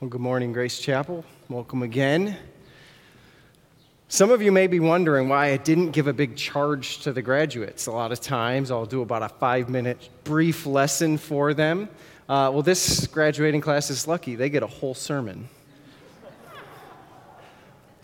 [0.00, 1.26] Well, good morning, Grace Chapel.
[1.50, 2.34] Welcome again.
[4.08, 7.20] Some of you may be wondering why I didn't give a big charge to the
[7.20, 7.86] graduates.
[7.86, 11.82] A lot of times I'll do about a five minute brief lesson for them.
[12.30, 15.50] Uh, well, this graduating class is lucky, they get a whole sermon.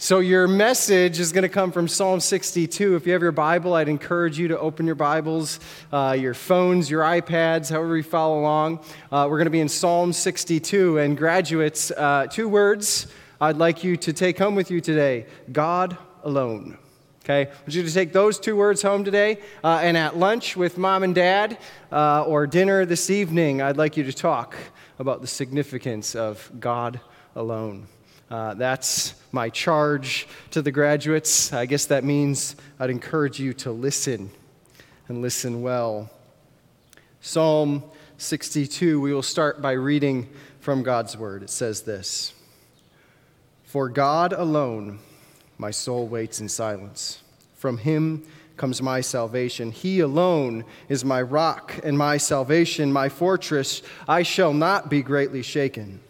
[0.06, 2.94] So, your message is going to come from Psalm 62.
[2.94, 5.58] If you have your Bible, I'd encourage you to open your Bibles,
[5.90, 8.84] uh, your phones, your iPads, however you follow along.
[9.10, 10.98] Uh, we're going to be in Psalm 62.
[10.98, 13.08] And, graduates, uh, two words
[13.40, 16.78] I'd like you to take home with you today God alone.
[17.24, 17.50] Okay?
[17.50, 19.40] I want you to take those two words home today.
[19.64, 21.58] Uh, and at lunch with mom and dad
[21.90, 24.54] uh, or dinner this evening, I'd like you to talk
[25.00, 27.00] about the significance of God
[27.34, 27.88] alone.
[28.30, 31.52] Uh, that's my charge to the graduates.
[31.52, 34.30] I guess that means I'd encourage you to listen
[35.08, 36.10] and listen well.
[37.20, 37.84] Psalm
[38.16, 40.26] 62, we will start by reading
[40.58, 41.42] from God's word.
[41.42, 42.32] It says this
[43.64, 45.00] For God alone
[45.58, 47.22] my soul waits in silence.
[47.56, 48.24] From him
[48.56, 49.70] comes my salvation.
[49.70, 53.82] He alone is my rock and my salvation, my fortress.
[54.08, 56.00] I shall not be greatly shaken.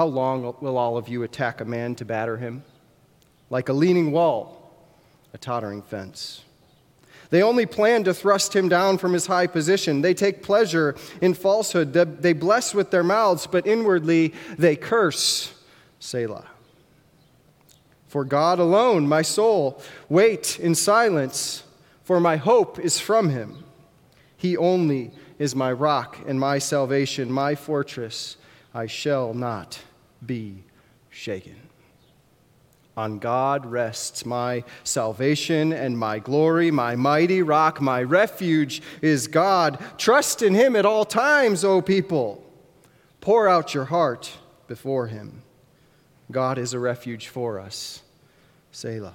[0.00, 2.64] How long will all of you attack a man to batter him?
[3.50, 4.72] Like a leaning wall,
[5.34, 6.42] a tottering fence.
[7.28, 10.00] They only plan to thrust him down from his high position.
[10.00, 11.92] They take pleasure in falsehood.
[11.92, 15.52] They bless with their mouths, but inwardly they curse.
[15.98, 16.46] Selah.
[18.08, 21.62] For God alone, my soul, wait in silence,
[22.04, 23.64] for my hope is from him.
[24.34, 28.38] He only is my rock and my salvation, my fortress.
[28.72, 29.78] I shall not
[30.24, 30.64] be
[31.10, 31.56] shaken.
[32.96, 39.78] On God rests my salvation and my glory, my mighty rock, my refuge is God.
[39.96, 42.44] Trust in him at all times, O people.
[43.20, 44.32] Pour out your heart
[44.66, 45.42] before him.
[46.30, 48.02] God is a refuge for us.
[48.72, 49.14] Selah.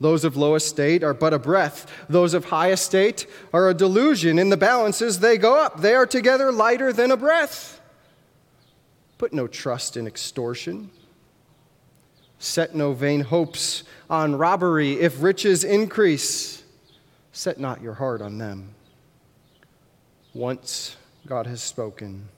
[0.00, 1.90] Those of low estate are but a breath.
[2.08, 4.38] Those of high estate are a delusion.
[4.38, 5.80] In the balances, they go up.
[5.80, 7.73] They are together lighter than a breath.
[9.24, 10.90] Put no trust in extortion.
[12.38, 15.00] Set no vain hopes on robbery.
[15.00, 16.62] If riches increase,
[17.32, 18.74] set not your heart on them.
[20.34, 22.28] Once God has spoken,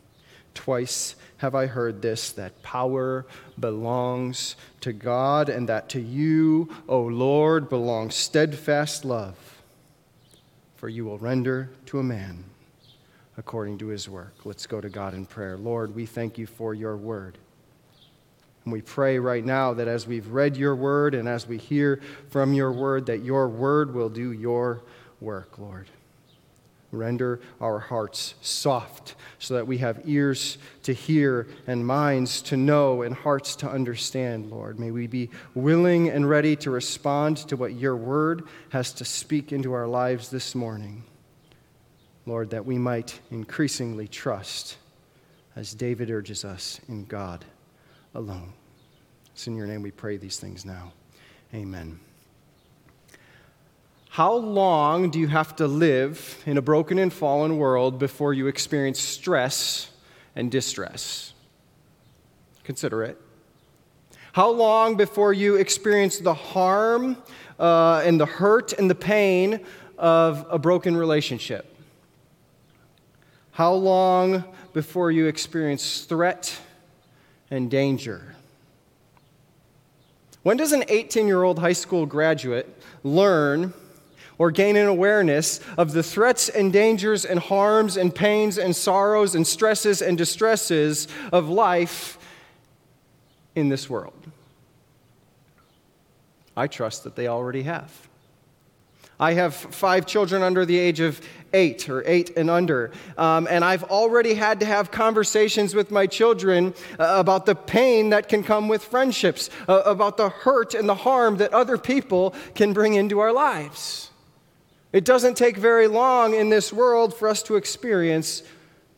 [0.54, 3.26] twice have I heard this that power
[3.58, 9.60] belongs to God, and that to you, O Lord, belongs steadfast love.
[10.76, 12.44] For you will render to a man
[13.38, 14.34] according to his work.
[14.44, 15.56] Let's go to God in prayer.
[15.56, 17.38] Lord, we thank you for your word.
[18.64, 22.00] And we pray right now that as we've read your word and as we hear
[22.30, 24.82] from your word, that your word will do your
[25.20, 25.86] work, Lord.
[26.92, 33.02] Render our hearts soft so that we have ears to hear and minds to know
[33.02, 34.80] and hearts to understand, Lord.
[34.80, 39.52] May we be willing and ready to respond to what your word has to speak
[39.52, 41.04] into our lives this morning.
[42.26, 44.76] Lord, that we might increasingly trust,
[45.54, 47.44] as David urges us, in God
[48.14, 48.52] alone.
[49.32, 50.92] It's in your name we pray these things now.
[51.54, 52.00] Amen.
[54.08, 58.48] How long do you have to live in a broken and fallen world before you
[58.48, 59.90] experience stress
[60.34, 61.34] and distress?
[62.64, 63.20] Consider it.
[64.32, 67.18] How long before you experience the harm
[67.60, 69.60] uh, and the hurt and the pain
[69.96, 71.75] of a broken relationship?
[73.56, 74.44] How long
[74.74, 76.60] before you experience threat
[77.50, 78.34] and danger?
[80.42, 82.68] When does an 18 year old high school graduate
[83.02, 83.72] learn
[84.36, 89.34] or gain an awareness of the threats and dangers and harms and pains and sorrows
[89.34, 92.18] and stresses and distresses of life
[93.54, 94.26] in this world?
[96.54, 98.06] I trust that they already have.
[99.18, 102.90] I have five children under the age of eight or eight and under.
[103.16, 108.10] Um, and I've already had to have conversations with my children uh, about the pain
[108.10, 112.34] that can come with friendships, uh, about the hurt and the harm that other people
[112.54, 114.10] can bring into our lives.
[114.92, 118.42] It doesn't take very long in this world for us to experience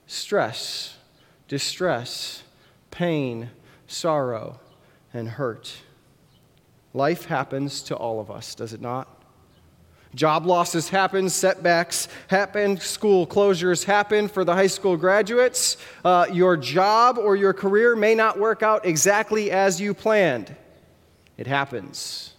[0.06, 0.96] stress,
[1.48, 2.42] distress,
[2.90, 3.50] pain,
[3.86, 4.60] sorrow,
[5.12, 5.78] and hurt.
[6.94, 9.17] Life happens to all of us, does it not?
[10.14, 15.76] Job losses happen, setbacks happen, school closures happen for the high school graduates.
[16.04, 20.54] Uh, your job or your career may not work out exactly as you planned.
[21.36, 22.32] It happens.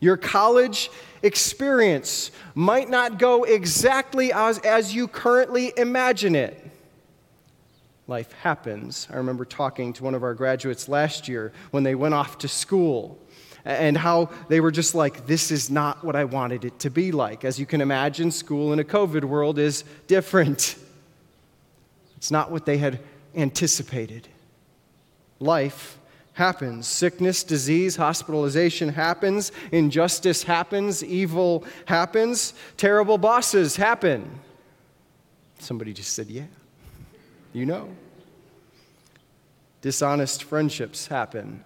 [0.00, 0.90] Your college
[1.22, 6.70] experience might not go exactly as, as you currently imagine it.
[8.06, 9.06] life happens.
[9.12, 12.48] I remember talking to one of our graduates last year when they went off to
[12.48, 13.18] school
[13.64, 17.12] and how they were just like, this is not what I wanted it to be
[17.12, 17.44] like.
[17.44, 20.76] As you can imagine, school in a COVID world is different.
[22.16, 23.00] It's not what they had
[23.34, 24.28] anticipated.
[25.38, 25.98] Life
[26.34, 26.86] happens.
[26.86, 29.52] Sickness, disease, hospitalization happens.
[29.72, 31.02] Injustice happens.
[31.04, 32.54] Evil happens.
[32.76, 34.40] Terrible bosses happen.
[35.58, 36.44] Somebody just said, Yeah.
[37.52, 37.88] You know.
[39.82, 41.64] Dishonest friendships happen.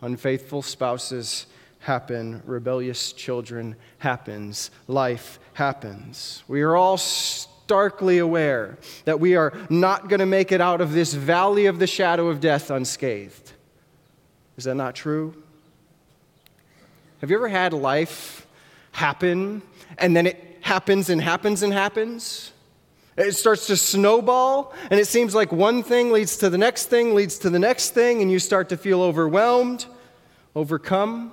[0.00, 1.46] Unfaithful spouses
[1.80, 2.42] happen.
[2.44, 4.70] Rebellious children happens.
[4.86, 6.42] Life happens.
[6.48, 10.92] We are all starkly aware that we are not going to make it out of
[10.92, 13.52] this valley of the shadow of death unscathed.
[14.56, 15.34] Is that not true?
[17.20, 18.46] Have you ever had life
[18.92, 19.62] happen
[19.98, 22.52] and then it happens and happens and happens?
[23.18, 27.16] It starts to snowball, and it seems like one thing leads to the next thing,
[27.16, 29.86] leads to the next thing, and you start to feel overwhelmed,
[30.54, 31.32] overcome,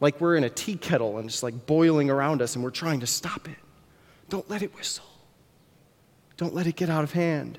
[0.00, 3.00] like we're in a tea kettle and it's like boiling around us, and we're trying
[3.00, 3.56] to stop it.
[4.28, 5.04] Don't let it whistle,
[6.36, 7.58] don't let it get out of hand.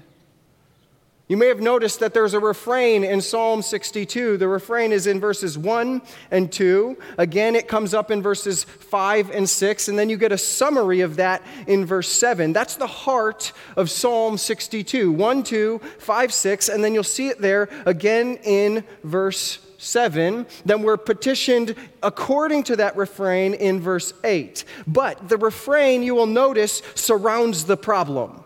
[1.27, 4.37] You may have noticed that there's a refrain in Psalm 62.
[4.37, 6.95] The refrain is in verses 1 and 2.
[7.17, 11.01] Again, it comes up in verses 5 and 6, and then you get a summary
[11.01, 12.53] of that in verse 7.
[12.53, 17.41] That's the heart of Psalm 62 1, 2, 5, 6, and then you'll see it
[17.41, 20.45] there again in verse 7.
[20.63, 21.73] Then we're petitioned
[22.03, 24.63] according to that refrain in verse 8.
[24.85, 28.44] But the refrain, you will notice, surrounds the problem.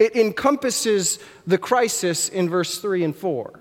[0.00, 3.60] It encompasses the crisis in verse 3 and 4.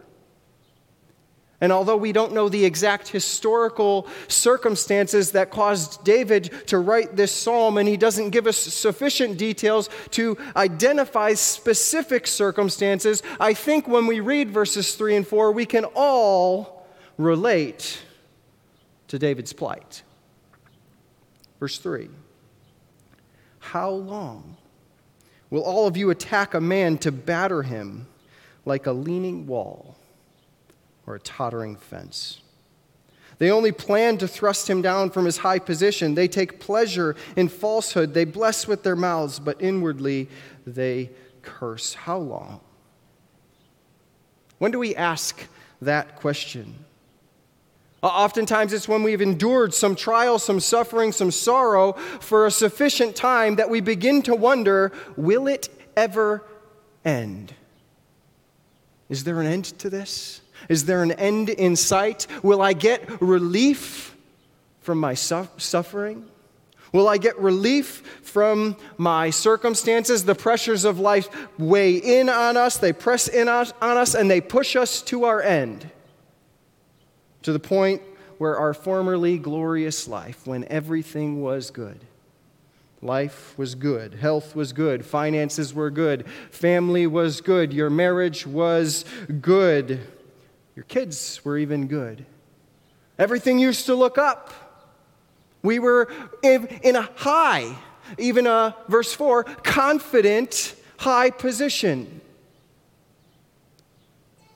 [1.62, 7.33] And although we don't know the exact historical circumstances that caused David to write this
[7.33, 14.07] psalm, and he doesn't give us sufficient details to identify specific circumstances, I think when
[14.07, 16.88] we read verses 3 and 4, we can all
[17.18, 18.01] relate
[19.09, 20.03] to David's plight.
[21.59, 22.07] Verse 3
[23.59, 24.56] How long
[25.49, 28.07] Will all of you attack a man to batter him
[28.65, 29.95] like a leaning wall
[31.07, 32.41] or a tottering fence?
[33.39, 36.13] They only plan to thrust him down from his high position.
[36.13, 38.13] They take pleasure in falsehood.
[38.13, 40.29] They bless with their mouths, but inwardly
[40.67, 41.09] they
[41.41, 41.93] curse.
[41.93, 42.59] How long?
[44.57, 45.47] When do we ask
[45.81, 46.85] that question?
[48.01, 53.15] Uh, oftentimes, it's when we've endured some trial, some suffering, some sorrow for a sufficient
[53.15, 56.43] time that we begin to wonder will it ever
[57.03, 57.53] end?
[59.09, 60.41] Is there an end to this?
[60.69, 62.27] Is there an end in sight?
[62.43, 64.15] Will I get relief
[64.81, 66.25] from my su- suffering?
[66.93, 70.23] Will I get relief from my circumstances?
[70.23, 74.41] The pressures of life weigh in on us, they press in on us, and they
[74.41, 75.89] push us to our end
[77.44, 78.01] to the point
[78.38, 82.00] where our formerly glorious life, when everything was good,
[83.01, 89.06] life was good, health was good, finances were good, family was good, your marriage was
[89.41, 90.00] good,
[90.75, 92.25] your kids were even good.
[93.18, 94.53] Everything used to look up.
[95.62, 96.09] We were
[96.42, 97.75] in a high,
[98.18, 102.21] even a verse 4, confident high position.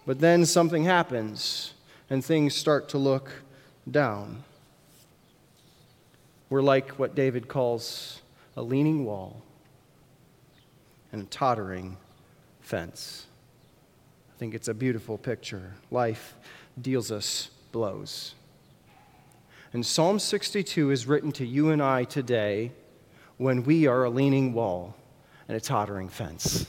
[0.05, 1.74] But then something happens
[2.10, 3.31] and things start to look
[3.89, 4.43] down.
[6.50, 8.22] We're like what David calls
[8.55, 9.41] a leaning wall
[11.12, 11.98] and a tottering
[12.62, 13.25] fence.
[14.33, 15.74] I think it's a beautiful picture.
[15.91, 16.36] Life
[16.81, 18.36] deals us blows.
[19.74, 22.72] And Psalm 62 is written to you and I today
[23.38, 24.95] when we are a leaning wall
[25.48, 26.67] and a tottering fence.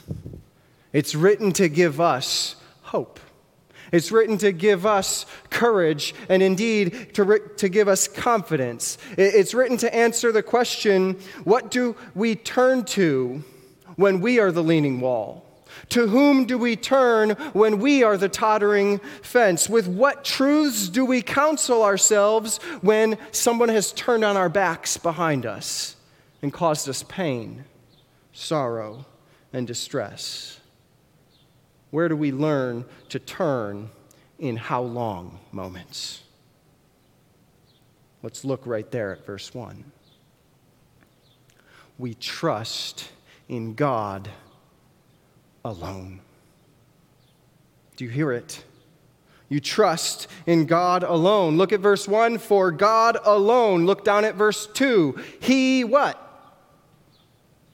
[0.93, 3.21] It's written to give us hope.
[3.95, 8.99] It's written to give us courage and indeed to, to give us confidence.
[9.17, 13.45] It's written to answer the question what do we turn to
[13.95, 15.47] when we are the leaning wall?
[15.91, 19.69] To whom do we turn when we are the tottering fence?
[19.69, 25.47] With what truths do we counsel ourselves when someone has turned on our backs behind
[25.47, 25.95] us
[26.43, 27.65] and caused us pain,
[28.33, 29.07] sorrow,
[29.53, 30.59] and distress?
[31.95, 33.89] Where do we learn to turn
[34.41, 36.25] in how long moments?
[38.21, 39.85] Let's look right there at verse 1.
[41.97, 43.09] We trust
[43.49, 44.29] in God
[45.65, 46.19] alone.
[47.97, 48.65] Do you hear it?
[49.49, 51.57] You trust in God alone.
[51.57, 53.87] Look at verse 1 for God alone.
[53.87, 55.17] Look down at verse 2.
[55.39, 56.21] He what?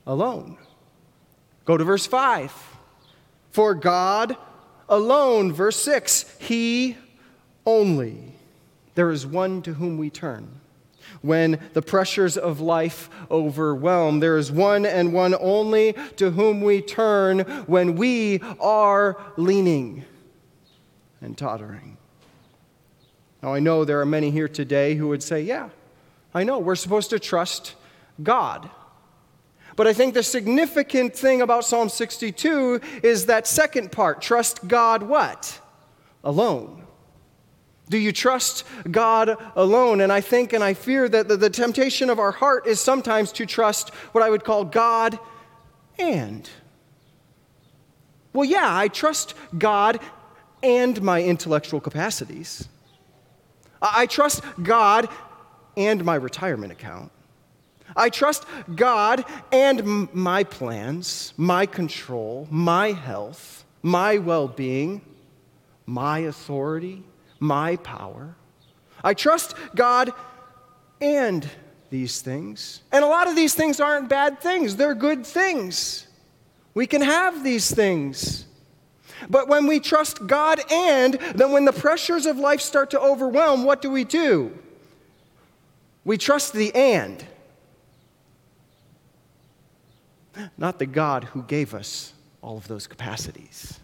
[0.06, 0.58] Alone.
[1.64, 2.69] Go to verse 5.
[3.50, 4.36] For God
[4.88, 6.96] alone, verse 6, He
[7.66, 8.34] only.
[8.94, 10.60] There is one to whom we turn.
[11.22, 16.80] When the pressures of life overwhelm, there is one and one only to whom we
[16.80, 20.04] turn when we are leaning
[21.20, 21.98] and tottering.
[23.42, 25.70] Now, I know there are many here today who would say, Yeah,
[26.32, 27.74] I know, we're supposed to trust
[28.22, 28.70] God.
[29.76, 35.02] But I think the significant thing about Psalm 62 is that second part trust God
[35.02, 35.60] what?
[36.24, 36.80] Alone.
[37.88, 40.00] Do you trust God alone?
[40.00, 43.32] And I think and I fear that the, the, temptation of our heart is sometimes
[43.32, 45.18] to trust what I would call God
[45.98, 46.48] and.
[48.32, 49.98] Well, yeah, I trust God
[50.62, 52.68] and my intellectual capacities.
[53.82, 55.08] I trust God
[55.76, 57.10] and my retirement account.
[57.96, 58.44] I trust
[58.74, 65.02] God and my plans, my control, my health, my well being,
[65.86, 67.02] my authority,
[67.38, 68.36] my power.
[69.02, 70.12] I trust God
[71.00, 71.48] and
[71.90, 72.82] these things.
[72.92, 76.06] And a lot of these things aren't bad things, they're good things.
[76.74, 78.46] We can have these things.
[79.28, 83.64] But when we trust God and, then when the pressures of life start to overwhelm,
[83.64, 84.56] what do we do?
[86.04, 87.22] We trust the and,
[90.56, 93.78] not the God who gave us all of those capacities.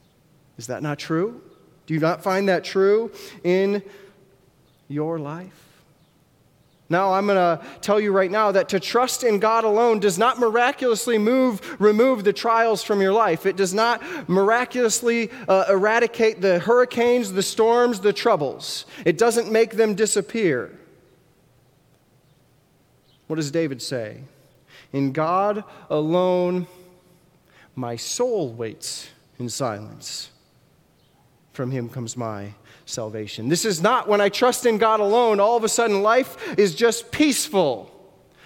[0.58, 1.42] Is that not true?
[1.86, 3.12] Do you not find that true
[3.44, 3.82] in
[4.88, 5.62] your life?
[6.88, 10.18] Now, I'm going to tell you right now that to trust in God alone does
[10.18, 13.44] not miraculously move, remove the trials from your life.
[13.44, 18.86] It does not miraculously uh, eradicate the hurricanes, the storms, the troubles.
[19.04, 20.78] It doesn't make them disappear.
[23.26, 24.20] What does David say?
[24.92, 26.66] In God alone,
[27.74, 30.30] my soul waits in silence.
[31.52, 32.54] From him comes my
[32.86, 33.48] salvation.
[33.48, 36.74] This is not when I trust in God alone, all of a sudden life is
[36.74, 37.92] just peaceful.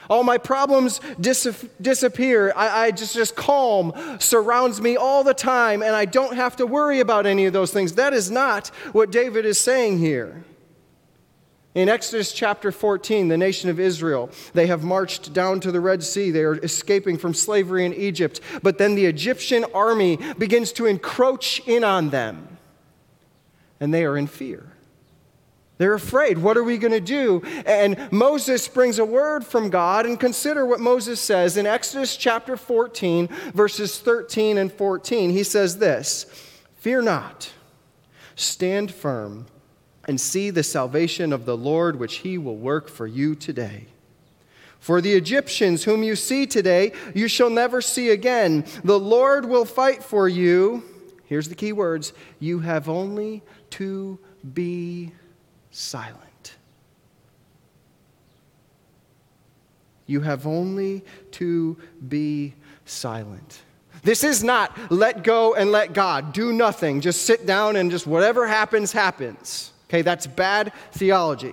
[0.09, 2.53] All my problems dis- disappear.
[2.57, 6.67] I, I just, just calm surrounds me all the time, and I don't have to
[6.67, 7.95] worry about any of those things.
[7.95, 10.43] That is not what David is saying here.
[11.81, 16.03] In Exodus chapter 14, the nation of Israel, they have marched down to the Red
[16.03, 16.31] Sea.
[16.31, 18.41] They are escaping from slavery in Egypt.
[18.63, 22.59] But then the Egyptian army begins to encroach in on them
[23.81, 24.67] and they are in fear.
[25.79, 26.37] They're afraid.
[26.37, 27.41] What are we going to do?
[27.65, 32.59] And Moses brings a word from God, and consider what Moses says in Exodus chapter
[32.59, 35.31] 14, verses 13 and 14.
[35.31, 36.27] He says this
[36.77, 37.51] Fear not,
[38.37, 39.47] stand firm,
[40.07, 43.87] and see the salvation of the Lord, which he will work for you today.
[44.79, 48.65] For the Egyptians whom you see today, you shall never see again.
[48.83, 50.83] The Lord will fight for you.
[51.27, 54.19] Here's the key words you have only to
[54.55, 55.13] be
[55.71, 56.57] silent.
[60.07, 61.77] You have only to
[62.09, 62.55] be
[62.85, 63.63] silent.
[64.03, 68.07] This is not let go and let God, do nothing, just sit down and just
[68.07, 69.73] whatever happens, happens.
[69.91, 71.53] Okay, that's bad theology.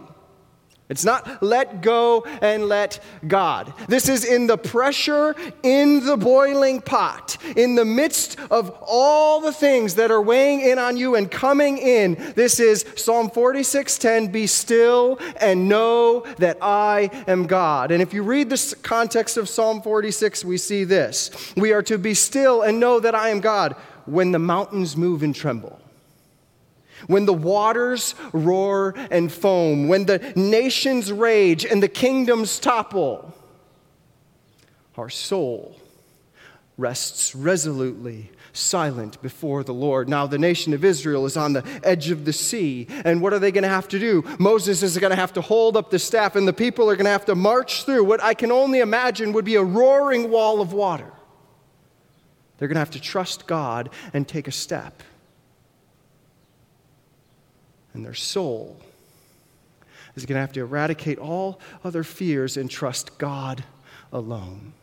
[0.89, 3.73] It's not let go and let God.
[3.87, 9.51] This is in the pressure, in the boiling pot, in the midst of all the
[9.51, 12.13] things that are weighing in on you and coming in.
[12.35, 17.91] This is Psalm 46:10, be still and know that I am God.
[17.91, 21.31] And if you read the context of Psalm 46, we see this.
[21.57, 23.75] We are to be still and know that I am God
[24.05, 25.81] when the mountains move and tremble
[27.05, 33.33] when the waters roar and foam, when the nations rage and the kingdoms topple,
[34.97, 35.79] our soul
[36.77, 40.09] rests resolutely silent before the Lord.
[40.09, 43.39] Now, the nation of Israel is on the edge of the sea, and what are
[43.39, 44.23] they going to have to do?
[44.39, 47.05] Moses is going to have to hold up the staff, and the people are going
[47.05, 50.61] to have to march through what I can only imagine would be a roaring wall
[50.61, 51.11] of water.
[52.57, 55.03] They're going to have to trust God and take a step
[57.97, 58.79] and their soul
[60.15, 63.63] is going to have to eradicate all other fears and trust God
[64.13, 64.73] alone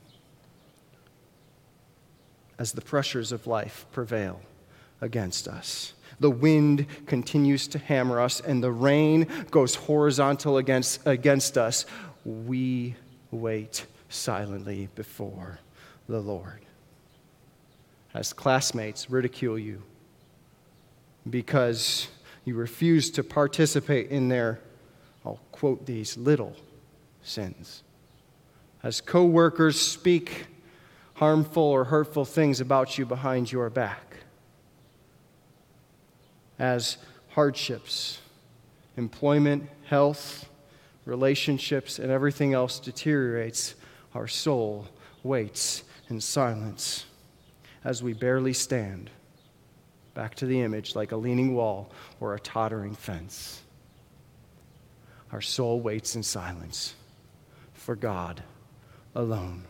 [2.59, 4.41] as the pressures of life prevail
[5.01, 5.95] against us.
[6.19, 11.87] The wind continues to hammer us, and the rain goes horizontal against, against us.
[12.25, 12.97] We
[13.31, 15.61] wait silently before
[16.09, 16.61] the Lord.
[18.13, 19.83] As classmates ridicule you
[21.29, 22.09] because
[22.45, 24.61] you refuse to participate in their,
[25.25, 26.55] I'll quote these, little
[27.23, 27.83] sins.
[28.83, 30.47] As co workers speak
[31.15, 34.17] harmful or hurtful things about you behind your back.
[36.59, 36.99] As
[37.31, 38.21] hardships,
[38.97, 40.49] employment, health,
[41.05, 43.75] relationships, and everything else deteriorates,
[44.15, 44.87] our soul
[45.23, 47.07] waits in silence
[47.85, 49.11] as we barely stand.
[50.15, 51.91] Back to the image, like a leaning wall
[52.21, 53.61] or a tottering fence.
[55.33, 56.95] Our soul waits in silence
[57.73, 58.43] for God
[59.15, 59.65] alone.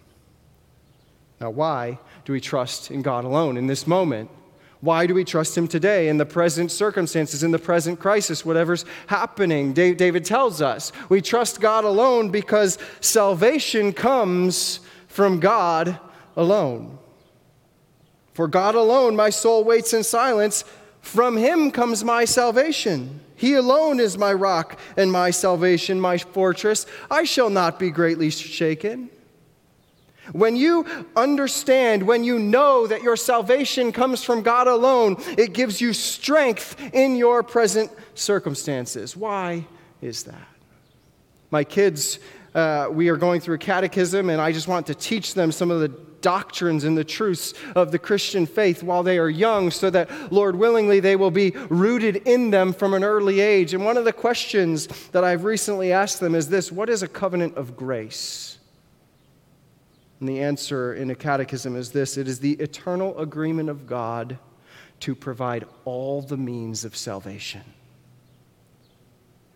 [1.41, 4.31] Now, why do we trust in God alone in this moment?
[4.81, 8.85] Why do we trust Him today in the present circumstances, in the present crisis, whatever's
[9.07, 9.73] happening?
[9.73, 15.99] David tells us we trust God alone because salvation comes from God
[16.37, 16.99] alone.
[18.35, 20.65] For God alone, my soul waits in silence.
[21.01, 23.21] From Him comes my salvation.
[23.37, 26.87] He alone is my rock and my salvation, my fortress.
[27.11, 29.11] I shall not be greatly shaken.
[30.33, 35.81] When you understand, when you know that your salvation comes from God alone, it gives
[35.81, 39.17] you strength in your present circumstances.
[39.17, 39.67] Why
[40.01, 40.49] is that?
[41.51, 42.19] My kids,
[42.55, 45.81] uh, we are going through catechism, and I just want to teach them some of
[45.81, 45.89] the
[46.25, 50.57] doctrines and the truths of the Christian faith while they are young, so that, Lord
[50.57, 53.75] willingly, they will be rooted in them from an early age.
[53.75, 57.09] And one of the questions that I've recently asked them is this What is a
[57.09, 58.59] covenant of grace?
[60.19, 64.39] And the answer in a catechism is this it is the eternal agreement of God
[65.01, 67.74] to provide all the means of salvation.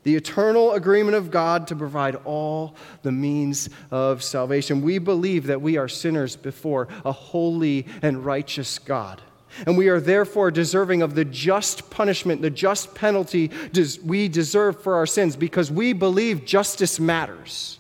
[0.09, 4.81] The eternal agreement of God to provide all the means of salvation.
[4.81, 9.21] We believe that we are sinners before a holy and righteous God.
[9.67, 13.51] And we are therefore deserving of the just punishment, the just penalty
[14.03, 17.79] we deserve for our sins because we believe justice matters.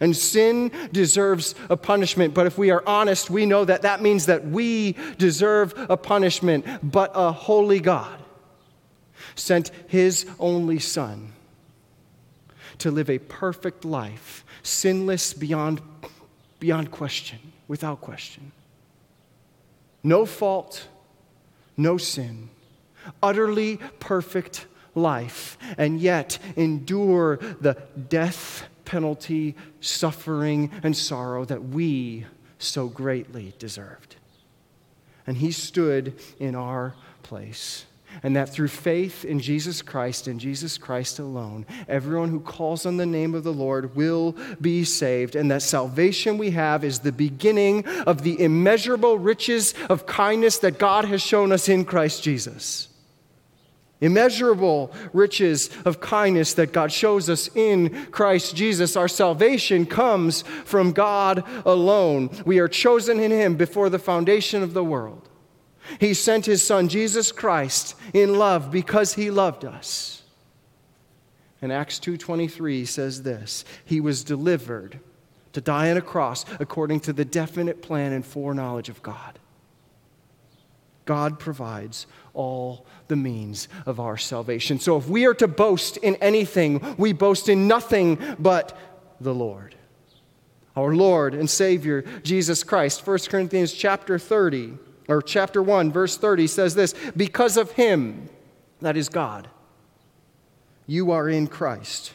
[0.00, 2.32] And sin deserves a punishment.
[2.32, 6.64] But if we are honest, we know that that means that we deserve a punishment.
[6.82, 8.20] But a holy God
[9.40, 11.32] sent his only Son
[12.78, 15.80] to live a perfect life, sinless beyond,
[16.58, 17.38] beyond question,
[17.68, 18.52] without question.
[20.02, 20.88] No fault,
[21.76, 22.48] no sin,
[23.22, 27.76] utterly perfect life, and yet endure the
[28.08, 32.26] death penalty, suffering, and sorrow that we
[32.58, 34.16] so greatly deserved.
[35.26, 37.84] And he stood in our place.
[38.22, 42.96] And that through faith in Jesus Christ and Jesus Christ alone, everyone who calls on
[42.96, 45.36] the name of the Lord will be saved.
[45.36, 50.78] And that salvation we have is the beginning of the immeasurable riches of kindness that
[50.78, 52.88] God has shown us in Christ Jesus
[54.00, 58.96] immeasurable riches of kindness that God shows us in Christ Jesus.
[58.96, 62.30] Our salvation comes from God alone.
[62.44, 65.29] We are chosen in Him before the foundation of the world.
[65.98, 70.22] He sent His Son, Jesus Christ, in love because He loved us.
[71.62, 75.00] And Acts 2:23 says this, He was delivered
[75.52, 79.38] to die on a cross according to the definite plan and foreknowledge of God.
[81.04, 84.78] God provides all the means of our salvation.
[84.78, 88.78] So if we are to boast in anything, we boast in nothing but
[89.20, 89.74] the Lord.
[90.76, 93.04] Our Lord and Savior Jesus Christ.
[93.04, 94.78] 1 Corinthians chapter 30
[95.10, 98.28] or chapter 1 verse 30 says this, because of him
[98.80, 99.48] that is God
[100.86, 102.12] you are in Christ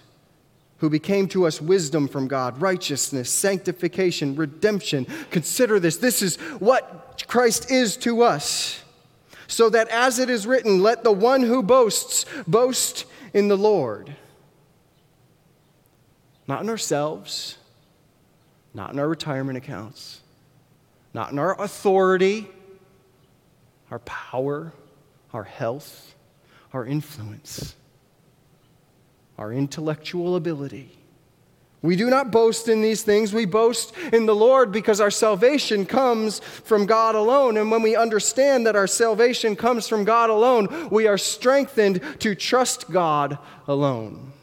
[0.79, 5.07] who became to us wisdom from God, righteousness, sanctification, redemption.
[5.31, 5.97] Consider this.
[5.97, 8.83] This is what Christ is to us
[9.47, 14.15] so that as it is written, let the one who boasts boast in the Lord.
[16.47, 17.57] Not in ourselves,
[18.73, 20.21] not in our retirement accounts,
[21.13, 22.47] not in our authority,
[23.91, 24.73] our power,
[25.33, 26.15] our health,
[26.73, 27.75] our influence,
[29.37, 30.97] our intellectual ability
[31.85, 33.31] we do not boast in these things.
[33.31, 37.57] We boast in the Lord because our salvation comes from God alone.
[37.57, 42.33] And when we understand that our salvation comes from God alone, we are strengthened to
[42.33, 44.33] trust God alone.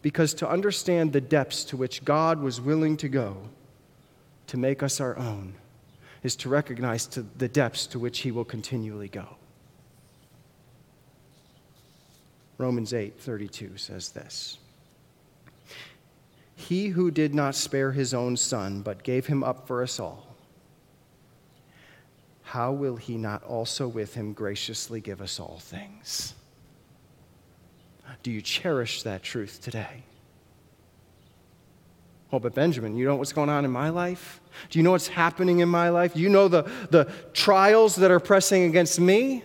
[0.00, 3.36] Because to understand the depths to which God was willing to go
[4.46, 5.56] to make us our own
[6.22, 9.36] is to recognize to the depths to which He will continually go.
[12.58, 14.58] Romans 8:32 says this.
[16.54, 20.34] He who did not spare his own son, but gave him up for us all,
[22.42, 26.32] how will he not also with him graciously give us all things?
[28.22, 30.04] Do you cherish that truth today?
[32.32, 34.40] Oh, but Benjamin, you know what's going on in my life?
[34.70, 36.16] Do you know what's happening in my life?
[36.16, 39.44] You know the, the trials that are pressing against me?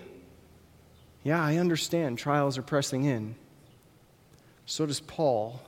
[1.23, 3.35] Yeah, I understand trials are pressing in.
[4.65, 5.61] So does Paul.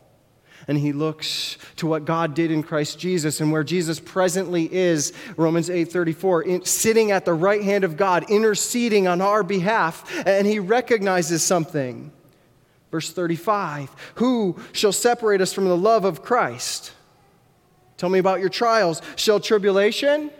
[0.67, 5.11] And he looks to what God did in Christ Jesus and where Jesus presently is,
[5.35, 10.59] Romans 8:34, sitting at the right hand of God, interceding on our behalf, and he
[10.59, 12.11] recognizes something.
[12.91, 16.93] Verse 35, who shall separate us from the love of Christ?
[17.97, 19.01] Tell me about your trials.
[19.15, 20.31] Shall tribulation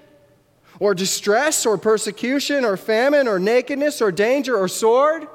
[0.80, 5.28] or distress or persecution or famine or nakedness or danger or sword?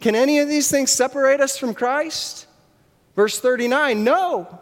[0.00, 2.46] Can any of these things separate us from Christ?
[3.14, 4.58] Verse 39 No.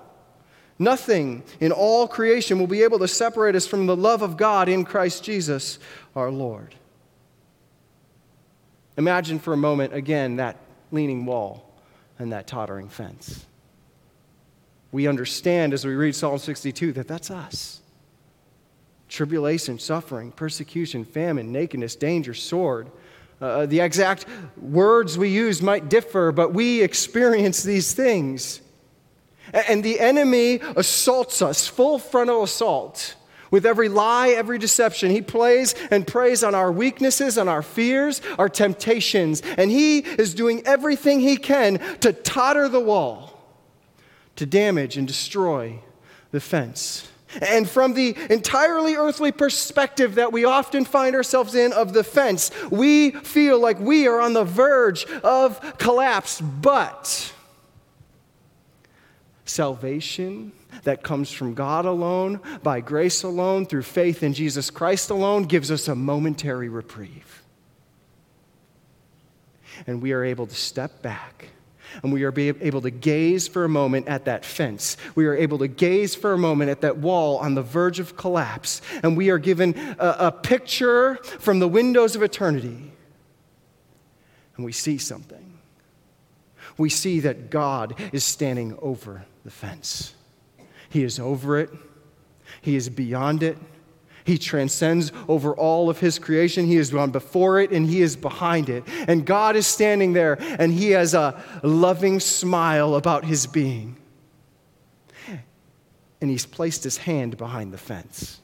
[0.78, 4.66] Nothing in all creation will be able to separate us from the love of God
[4.66, 5.78] in Christ Jesus
[6.16, 6.74] our Lord.
[8.96, 10.56] Imagine for a moment, again, that
[10.90, 11.70] leaning wall
[12.18, 13.44] and that tottering fence.
[14.92, 17.80] We understand as we read Psalm 62 that that's us.
[19.08, 22.90] Tribulation, suffering, persecution, famine, nakedness, danger, sword.
[23.40, 24.26] Uh, the exact
[24.60, 28.60] words we use might differ, but we experience these things.
[29.52, 33.16] And the enemy assaults us, full frontal assault.
[33.50, 38.22] With every lie, every deception, he plays and preys on our weaknesses, on our fears,
[38.38, 39.42] our temptations.
[39.58, 43.29] And he is doing everything he can to totter the wall,
[44.40, 45.78] to damage and destroy
[46.30, 47.06] the fence.
[47.42, 52.50] And from the entirely earthly perspective that we often find ourselves in of the fence,
[52.70, 56.40] we feel like we are on the verge of collapse.
[56.40, 57.34] But
[59.44, 60.52] salvation
[60.84, 65.70] that comes from God alone, by grace alone, through faith in Jesus Christ alone, gives
[65.70, 67.42] us a momentary reprieve.
[69.86, 71.50] And we are able to step back
[72.02, 74.96] and we are able to gaze for a moment at that fence.
[75.14, 78.16] We are able to gaze for a moment at that wall on the verge of
[78.16, 78.80] collapse.
[79.02, 82.92] And we are given a, a picture from the windows of eternity.
[84.56, 85.58] And we see something.
[86.76, 90.14] We see that God is standing over the fence.
[90.88, 91.70] He is over it,
[92.60, 93.56] He is beyond it,
[94.30, 96.64] he transcends over all of his creation.
[96.64, 98.84] He is gone before it and he is behind it.
[99.08, 103.96] And God is standing there and he has a loving smile about his being.
[106.20, 108.40] And he's placed his hand behind the fence.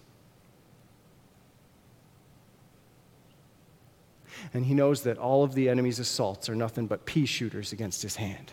[4.53, 8.03] And he knows that all of the enemy's assaults are nothing but pea shooters against
[8.03, 8.53] his hand.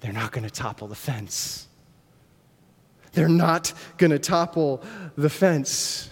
[0.00, 1.67] They're not going to topple the fence.
[3.12, 4.82] They're not going to topple
[5.16, 6.10] the fence.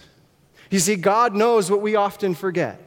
[0.69, 2.81] You see, God knows what we often forget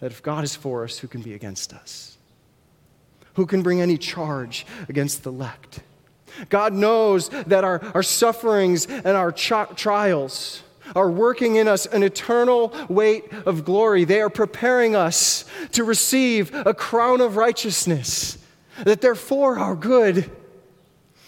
[0.00, 2.18] that if God is for us, who can be against us?
[3.34, 5.80] Who can bring any charge against the elect?
[6.48, 10.62] God knows that our, our sufferings and our trials
[10.96, 14.04] are working in us an eternal weight of glory.
[14.04, 18.38] They are preparing us to receive a crown of righteousness,
[18.84, 20.30] that they're for our good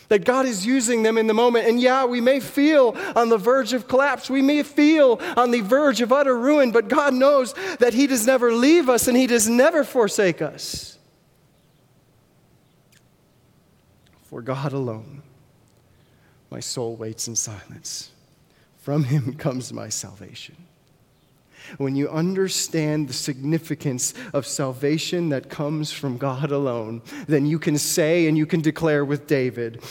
[0.08, 1.66] that God is using them in the moment.
[1.66, 4.28] And yeah, we may feel on the verge of collapse.
[4.28, 8.26] We may feel on the verge of utter ruin, but God knows that He does
[8.26, 10.98] never leave us and He does never forsake us.
[14.22, 15.22] For God alone,
[16.50, 18.10] my soul waits in silence.
[18.78, 20.56] From Him comes my salvation
[21.78, 27.78] when you understand the significance of salvation that comes from God alone, then you can
[27.78, 29.82] say and you can declare with David,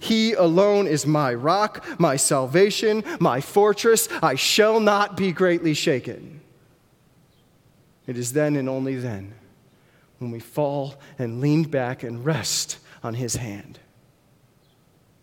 [0.00, 4.08] He alone is my rock, my salvation, my fortress.
[4.22, 6.40] I shall not be greatly shaken.
[8.06, 9.34] It is then and only then
[10.18, 13.78] when we fall and lean back and rest on His hand.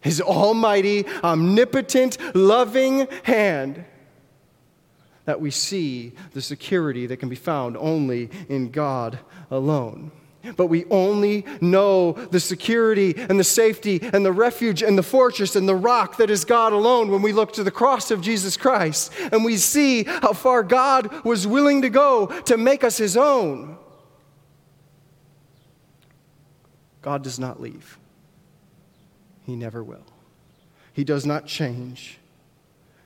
[0.02, 3.86] His almighty, omnipotent, loving hand
[5.26, 9.20] that we see the security that can be found only in God
[9.52, 10.12] alone.
[10.56, 15.56] But we only know the security and the safety and the refuge and the fortress
[15.56, 18.56] and the rock that is God alone when we look to the cross of Jesus
[18.56, 23.18] Christ and we see how far God was willing to go to make us his
[23.18, 23.78] own.
[27.02, 27.98] God does not leave,
[29.46, 30.06] He never will.
[30.94, 32.20] He does not change.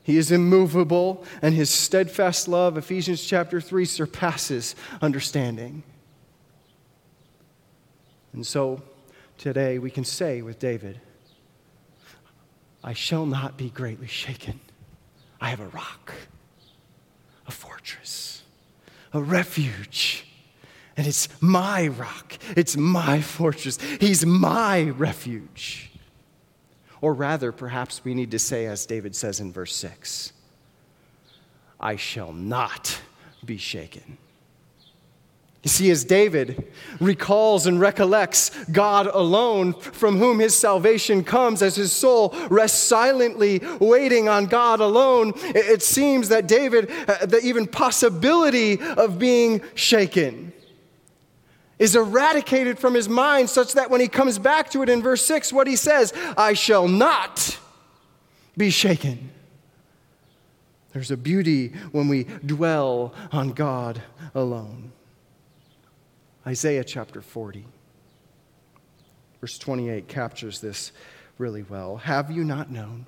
[0.03, 5.83] He is immovable, and his steadfast love, Ephesians chapter 3, surpasses understanding.
[8.33, 8.83] And so
[9.37, 10.99] today we can say with David,
[12.83, 14.59] I shall not be greatly shaken.
[15.39, 16.13] I have a rock,
[17.47, 18.43] a fortress,
[19.13, 20.25] a refuge,
[20.95, 25.91] And it's my rock, it's my fortress, he's my refuge.
[27.03, 30.31] Or rather, perhaps we need to say, as David says in verse 6,
[31.77, 32.97] I shall not
[33.43, 34.17] be shaken.
[35.63, 41.75] You see, as David recalls and recollects God alone, from whom his salvation comes, as
[41.75, 47.67] his soul rests silently waiting on God alone, it seems that David, uh, the even
[47.67, 50.52] possibility of being shaken,
[51.79, 55.25] is eradicated from his mind, such that when he comes back to it in verse
[55.25, 57.57] 6, what he says, I shall not
[58.55, 59.31] be shaken.
[60.93, 64.01] There's a beauty when we dwell on God
[64.35, 64.91] alone.
[66.45, 67.65] Isaiah chapter 40,
[69.41, 70.91] verse 28 captures this
[71.37, 71.97] really well.
[71.97, 73.07] Have you not known?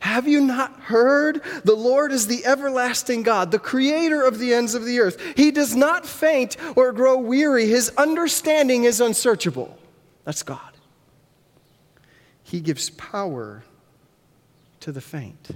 [0.00, 1.42] Have you not heard?
[1.64, 5.20] The Lord is the everlasting God, the creator of the ends of the earth.
[5.36, 7.66] He does not faint or grow weary.
[7.66, 9.78] His understanding is unsearchable.
[10.24, 10.60] That's God.
[12.42, 13.64] He gives power
[14.80, 15.50] to the faint.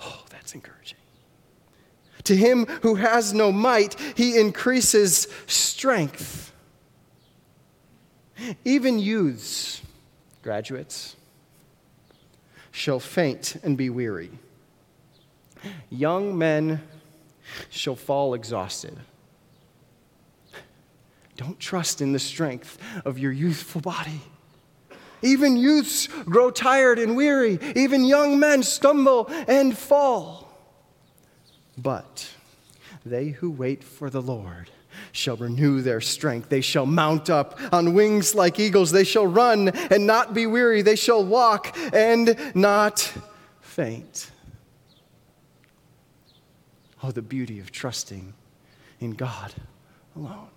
[0.00, 0.98] Oh, that's encouraging.
[2.24, 6.52] To him who has no might, he increases strength.
[8.64, 9.82] Even youths,
[10.42, 11.16] graduates,
[12.74, 14.30] shall faint and be weary.
[15.90, 16.82] Young men
[17.70, 18.98] shall fall exhausted.
[21.36, 24.20] Don't trust in the strength of your youthful body.
[25.22, 27.60] Even youths grow tired and weary.
[27.76, 30.52] Even young men stumble and fall.
[31.78, 32.28] But
[33.06, 34.68] they who wait for the Lord
[35.12, 36.48] shall renew their strength.
[36.48, 38.90] They shall mount up on wings like eagles.
[38.90, 40.82] They shall run and not be weary.
[40.82, 43.12] They shall walk and not
[43.60, 44.30] faint.
[47.02, 48.32] Oh, the beauty of trusting
[49.00, 49.52] in God
[50.16, 50.48] alone.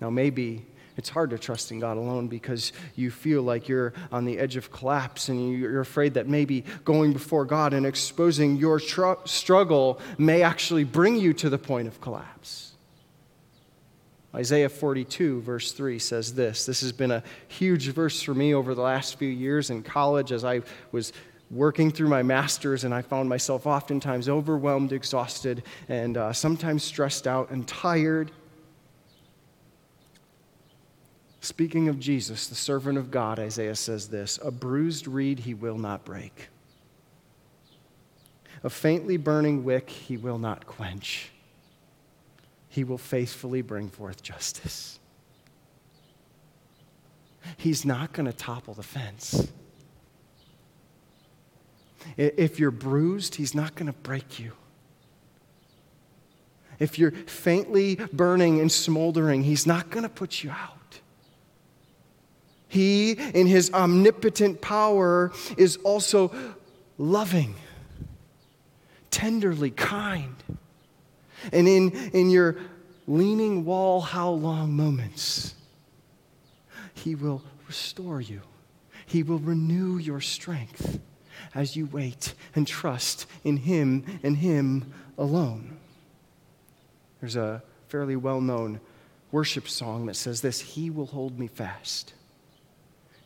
[0.00, 4.24] Now, maybe it's hard to trust in God alone because you feel like you're on
[4.24, 8.78] the edge of collapse and you're afraid that maybe going before God and exposing your
[8.78, 12.72] tr- struggle may actually bring you to the point of collapse.
[14.34, 16.66] Isaiah 42, verse 3 says this.
[16.66, 20.32] This has been a huge verse for me over the last few years in college
[20.32, 21.12] as I was
[21.50, 27.28] working through my master's, and I found myself oftentimes overwhelmed, exhausted, and uh, sometimes stressed
[27.28, 28.32] out and tired.
[31.44, 35.76] Speaking of Jesus, the servant of God, Isaiah says this A bruised reed he will
[35.76, 36.48] not break,
[38.62, 41.30] a faintly burning wick he will not quench.
[42.70, 44.98] He will faithfully bring forth justice.
[47.58, 49.52] He's not going to topple the fence.
[52.16, 54.52] If you're bruised, he's not going to break you.
[56.78, 60.83] If you're faintly burning and smoldering, he's not going to put you out.
[62.74, 66.34] He, in his omnipotent power, is also
[66.98, 67.54] loving,
[69.12, 70.34] tenderly kind.
[71.52, 72.56] And in, in your
[73.06, 75.54] leaning wall, how long moments,
[76.94, 78.40] he will restore you.
[79.06, 80.98] He will renew your strength
[81.54, 85.76] as you wait and trust in him and him alone.
[87.20, 88.80] There's a fairly well known
[89.30, 92.14] worship song that says this He will hold me fast.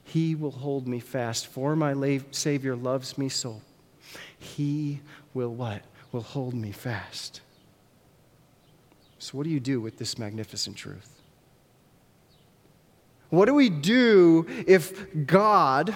[0.09, 3.61] He will hold me fast, for my Savior loves me so.
[4.38, 5.01] He
[5.35, 5.83] will what?
[6.12, 7.42] Will hold me fast.
[9.18, 11.21] So, what do you do with this magnificent truth?
[13.29, 15.94] What do we do if God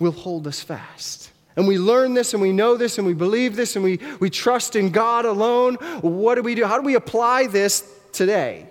[0.00, 1.30] will hold us fast?
[1.54, 4.28] And we learn this and we know this and we believe this and we, we
[4.28, 5.76] trust in God alone.
[6.00, 6.64] What do we do?
[6.64, 8.68] How do we apply this today,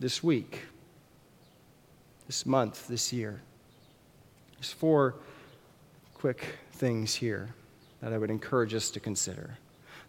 [0.00, 0.62] this week?
[2.26, 3.40] This month, this year.
[4.54, 5.14] There's four
[6.14, 7.54] quick things here
[8.02, 9.58] that I would encourage us to consider.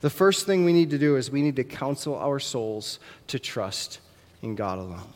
[0.02, 3.40] The first thing we need to do is we need to counsel our souls to
[3.40, 4.00] trust
[4.42, 5.14] in God alone.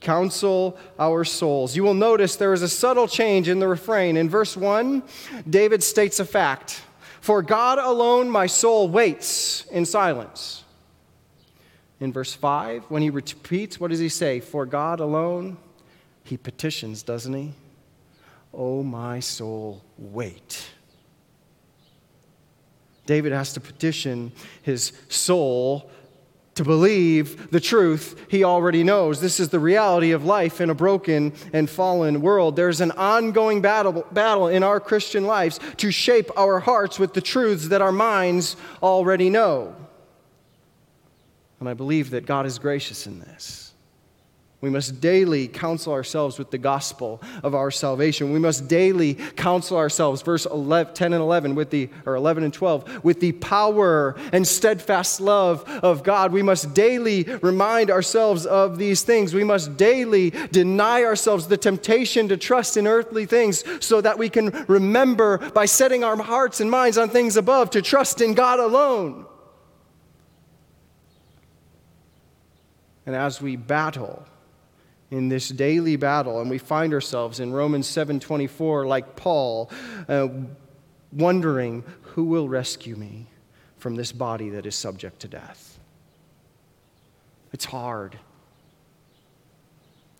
[0.00, 1.74] Counsel our souls.
[1.74, 4.18] You will notice there is a subtle change in the refrain.
[4.18, 5.02] In verse 1,
[5.48, 6.82] David states a fact
[7.22, 10.63] For God alone my soul waits in silence
[12.00, 14.40] in verse 5, when he repeats, what does he say?
[14.40, 15.56] For God alone,
[16.24, 17.52] he petitions, doesn't he?
[18.52, 20.70] Oh, my soul, wait.
[23.06, 25.90] David has to petition his soul
[26.54, 29.20] to believe the truth he already knows.
[29.20, 32.54] This is the reality of life in a broken and fallen world.
[32.54, 37.20] There's an ongoing battle, battle in our Christian lives to shape our hearts with the
[37.20, 39.74] truths that our minds already know.
[41.60, 43.64] And I believe that God is gracious in this.
[44.64, 48.32] We must daily counsel ourselves with the gospel of our salvation.
[48.32, 52.54] We must daily counsel ourselves, verse 11, 10 and 11, with the, or 11 and
[52.54, 56.32] 12, with the power and steadfast love of God.
[56.32, 59.34] We must daily remind ourselves of these things.
[59.34, 64.30] We must daily deny ourselves the temptation to trust in earthly things so that we
[64.30, 68.60] can remember by setting our hearts and minds on things above to trust in God
[68.60, 69.26] alone.
[73.06, 74.26] And as we battle,
[75.10, 79.70] in this daily battle and we find ourselves in Romans 7:24 like Paul
[80.08, 80.28] uh,
[81.12, 83.28] wondering who will rescue me
[83.78, 85.78] from this body that is subject to death.
[87.52, 88.18] It's hard.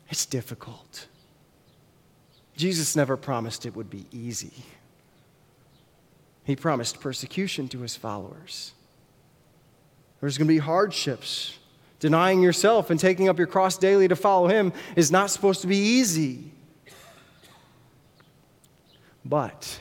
[0.08, 1.08] It's difficult.
[2.56, 4.64] Jesus never promised it would be easy.
[6.44, 8.74] He promised persecution to his followers.
[10.20, 11.58] There's going to be hardships.
[12.00, 15.66] Denying yourself and taking up your cross daily to follow Him is not supposed to
[15.66, 16.52] be easy.
[19.24, 19.80] But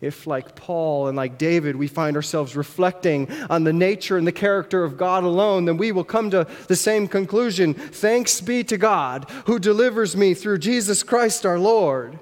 [0.00, 4.32] if, like Paul and like David, we find ourselves reflecting on the nature and the
[4.32, 8.76] character of God alone, then we will come to the same conclusion Thanks be to
[8.76, 12.18] God who delivers me through Jesus Christ our Lord.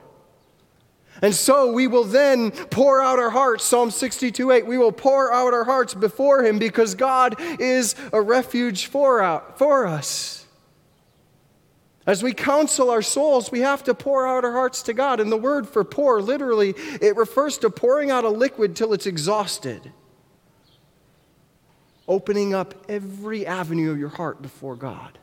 [1.22, 5.32] And so we will then pour out our hearts, Psalm 62 8, we will pour
[5.32, 10.46] out our hearts before Him because God is a refuge for, out, for us.
[12.04, 15.20] As we counsel our souls, we have to pour out our hearts to God.
[15.20, 19.06] And the word for pour, literally, it refers to pouring out a liquid till it's
[19.06, 19.92] exhausted.
[22.08, 25.20] Opening up every avenue of your heart before God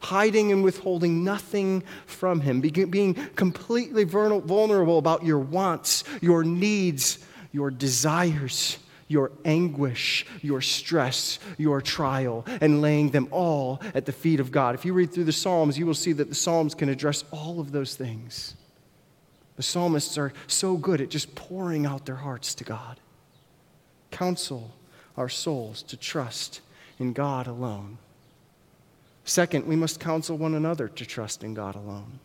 [0.00, 7.18] hiding and withholding nothing from Him, being completely vulnerable about your wants, your needs,
[7.52, 14.38] your desires, your anguish, your stress, your trial, and laying them all at the feet
[14.38, 14.74] of God.
[14.74, 17.58] If you read through the Psalms, you will see that the Psalms can address all
[17.58, 18.54] of those things.
[19.56, 23.00] The psalmists are so good at just pouring out their hearts to God.
[24.12, 24.74] Counsel
[25.16, 26.60] our souls to trust
[26.98, 27.98] in God alone.
[29.28, 32.18] Second, we must counsel one another to trust in God alone.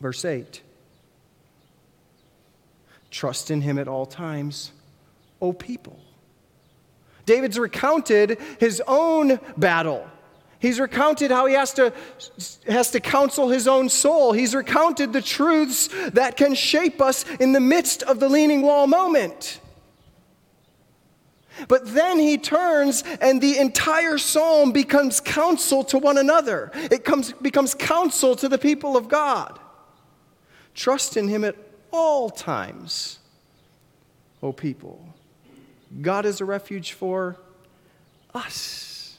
[0.00, 0.62] Verse 8
[3.10, 4.72] Trust in Him at all times,
[5.42, 6.00] O people.
[7.26, 10.08] David's recounted his own battle.
[10.58, 11.92] He's recounted how he has to,
[12.66, 14.32] has to counsel his own soul.
[14.32, 18.86] He's recounted the truths that can shape us in the midst of the leaning wall
[18.86, 19.60] moment.
[21.68, 26.70] But then he turns and the entire psalm becomes counsel to one another.
[26.74, 29.58] It comes, becomes counsel to the people of God.
[30.74, 31.56] Trust in him at
[31.90, 33.18] all times,
[34.42, 35.14] O people.
[36.02, 37.36] God is a refuge for
[38.34, 39.16] us.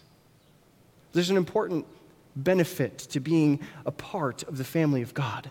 [1.13, 1.87] There's an important
[2.35, 5.49] benefit to being a part of the family of God.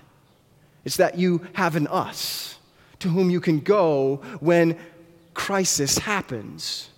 [0.85, 2.59] It's that you have an us
[3.01, 4.79] to whom you can go when
[5.37, 6.89] crisis happens,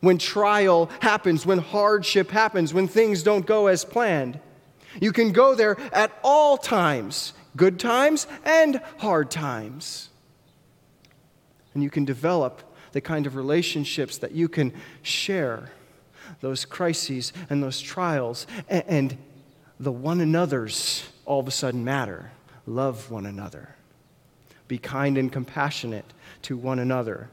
[0.00, 4.38] when trial happens, when hardship happens, when things don't go as planned.
[5.00, 10.10] You can go there at all times, good times and hard times.
[11.72, 15.72] And you can develop the kind of relationships that you can share
[16.40, 19.16] those crises and those trials and
[19.80, 22.32] the one another's all of a sudden matter.
[22.66, 23.76] Love one another.
[24.68, 27.30] Be kind and compassionate to one another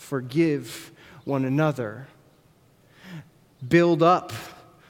[0.00, 0.90] forgive
[1.24, 2.08] one another,
[3.66, 4.32] build up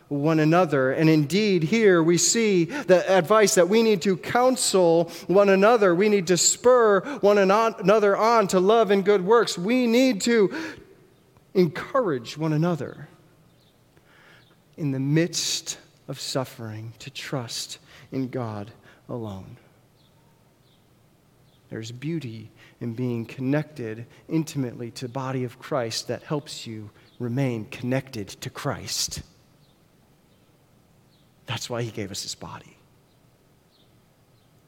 [0.08, 0.92] one another.
[0.92, 5.94] And indeed, here we see the advice that we need to counsel one another.
[5.94, 9.58] We need to spur one another on to love and good works.
[9.58, 10.54] We need to
[11.54, 13.08] encourage one another
[14.76, 15.76] in the midst
[16.08, 17.78] of suffering to trust
[18.12, 18.70] in God
[19.08, 19.56] alone.
[21.68, 27.66] There's beauty in being connected intimately to the body of Christ that helps you remain
[27.66, 29.22] connected to Christ.
[31.46, 32.76] That's why he gave us his body.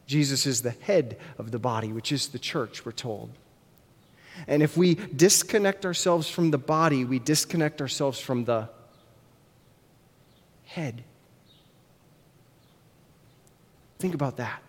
[0.06, 3.30] Jesus is the head of the body, which is the church, we're told.
[4.46, 8.68] And if we disconnect ourselves from the body, we disconnect ourselves from the
[10.64, 11.04] head.
[13.98, 14.60] Think about that.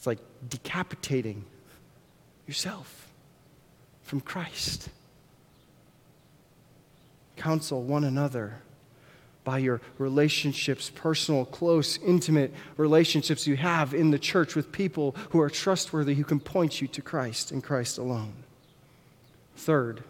[0.00, 1.44] It's like decapitating
[2.46, 3.12] yourself
[4.02, 4.88] from Christ.
[7.36, 8.62] counsel one another
[9.44, 15.40] by your relationships, personal, close, intimate relationships you have in the church with people who
[15.42, 18.32] are trustworthy, who can point you to Christ and Christ alone.
[19.54, 20.02] Third,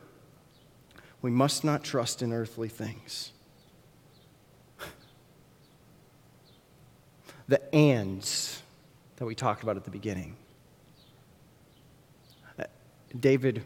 [1.20, 3.32] we must not trust in earthly things.
[7.48, 8.62] The ands
[9.20, 10.34] that we talked about at the beginning.
[12.58, 12.64] Uh,
[13.20, 13.62] David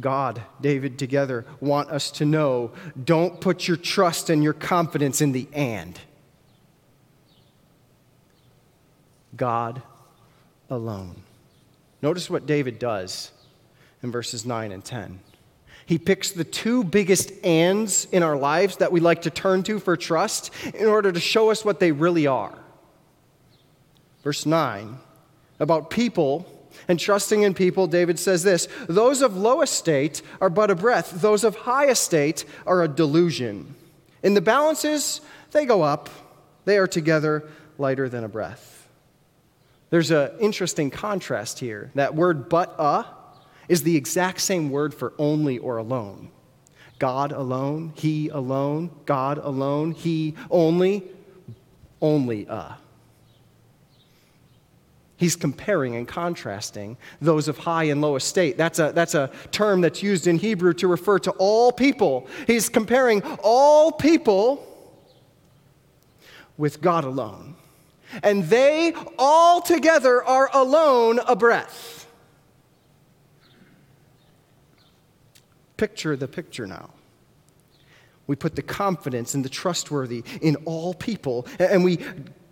[0.00, 5.32] God, David together want us to know don't put your trust and your confidence in
[5.32, 5.98] the and.
[9.36, 9.80] God
[10.68, 11.22] alone.
[12.02, 13.30] Notice what David does
[14.02, 15.20] in verses 9 and 10.
[15.86, 19.78] He picks the two biggest ands in our lives that we like to turn to
[19.78, 22.58] for trust in order to show us what they really are.
[24.26, 24.98] Verse 9
[25.60, 30.68] about people and trusting in people, David says this Those of low estate are but
[30.68, 33.76] a breath, those of high estate are a delusion.
[34.24, 35.20] In the balances,
[35.52, 36.10] they go up,
[36.64, 37.48] they are together
[37.78, 38.88] lighter than a breath.
[39.90, 41.92] There's an interesting contrast here.
[41.94, 43.06] That word but a
[43.68, 46.32] is the exact same word for only or alone.
[46.98, 51.04] God alone, He alone, God alone, He only,
[52.02, 52.78] only a.
[55.16, 58.58] He's comparing and contrasting those of high and low estate.
[58.58, 62.28] That's a, that's a term that's used in Hebrew to refer to all people.
[62.46, 64.64] He's comparing all people
[66.58, 67.56] with God alone.
[68.22, 72.06] And they all together are alone a breath.
[75.76, 76.90] Picture the picture now.
[78.26, 82.00] We put the confidence and the trustworthy in all people, and we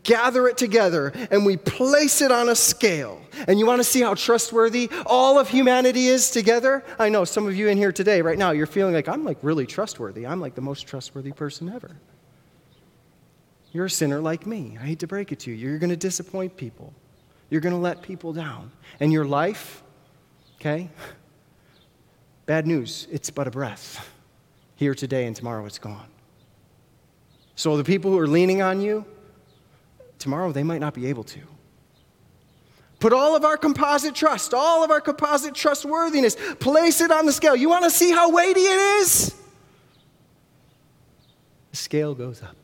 [0.05, 3.21] gather it together and we place it on a scale.
[3.49, 6.85] And you want to see how trustworthy all of humanity is together?
[6.99, 9.39] I know some of you in here today, right now, you're feeling like I'm like
[9.43, 10.27] really trustworthy.
[10.27, 11.97] I'm like the most trustworthy person ever.
[13.73, 14.79] You're a sinner like me.
[14.81, 15.57] I hate to break it to you.
[15.57, 16.93] You're going to disappoint people.
[17.51, 18.71] You're going to let people down.
[19.01, 19.83] And your life,
[20.61, 20.91] okay?
[22.47, 24.09] Bad news, it's but a breath.
[24.77, 26.07] Here today and tomorrow it's gone.
[27.57, 29.05] So the people who are leaning on you,
[30.25, 31.39] tomorrow they might not be able to.
[32.99, 37.33] Put all of our composite trust, all of our composite trustworthiness, place it on the
[37.33, 37.55] scale.
[37.55, 39.35] You want to see how weighty it is?
[41.73, 42.57] The scale goes up.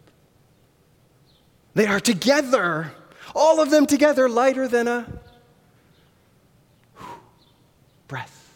[1.75, 2.93] They are together,
[3.35, 5.21] all of them together, lighter than a
[8.09, 8.55] breath.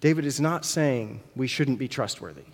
[0.00, 2.53] David is not saying we shouldn't be trustworthy.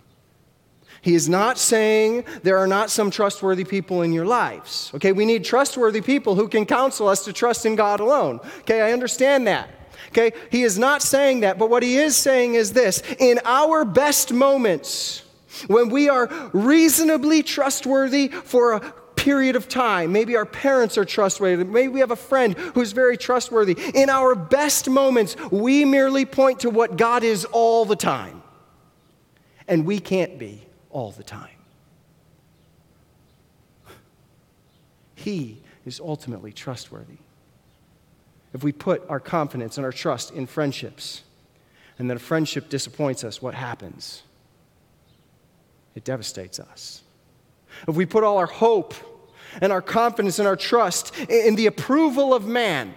[1.01, 4.91] He is not saying there are not some trustworthy people in your lives.
[4.93, 8.39] Okay, we need trustworthy people who can counsel us to trust in God alone.
[8.59, 9.69] Okay, I understand that.
[10.09, 13.83] Okay, he is not saying that, but what he is saying is this in our
[13.83, 15.23] best moments,
[15.67, 18.79] when we are reasonably trustworthy for a
[19.15, 23.17] period of time, maybe our parents are trustworthy, maybe we have a friend who's very
[23.17, 23.75] trustworthy.
[23.95, 28.43] In our best moments, we merely point to what God is all the time.
[29.67, 31.49] And we can't be all the time.
[35.15, 37.17] He is ultimately trustworthy.
[38.53, 41.23] If we put our confidence and our trust in friendships,
[41.99, 44.23] and then a friendship disappoints us, what happens?
[45.95, 47.03] It devastates us.
[47.87, 48.93] If we put all our hope
[49.61, 52.93] and our confidence and our trust in the approval of man,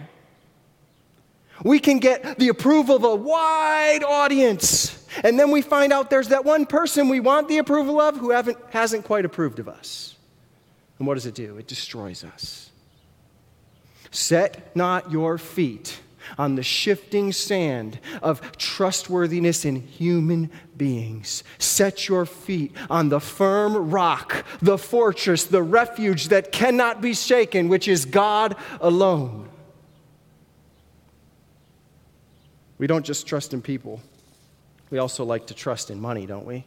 [1.64, 6.28] we can get the approval of a wide audience and then we find out there's
[6.28, 10.16] that one person we want the approval of who hasn't quite approved of us.
[10.98, 11.56] And what does it do?
[11.58, 12.70] It destroys us.
[14.10, 16.00] Set not your feet
[16.38, 21.44] on the shifting sand of trustworthiness in human beings.
[21.58, 27.68] Set your feet on the firm rock, the fortress, the refuge that cannot be shaken,
[27.68, 29.48] which is God alone.
[32.79, 34.01] We don't just trust in people.
[34.91, 36.64] We also like to trust in money, don't we?